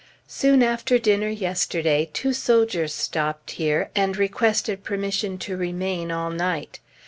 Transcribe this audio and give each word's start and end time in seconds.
Soon 0.25 0.63
after 0.63 0.97
dinner 0.97 1.29
yesterday 1.29 2.09
two 2.11 2.33
soldiers 2.33 2.91
stopped 2.91 3.51
here, 3.51 3.91
and 3.95 4.17
requested 4.17 4.83
permission 4.83 5.37
to 5.37 5.55
remain 5.55 6.11
all 6.11 6.31
night. 6.31 6.79